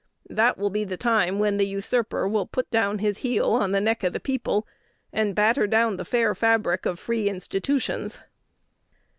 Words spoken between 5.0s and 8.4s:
and batter down the "fair fabric" of free institutions.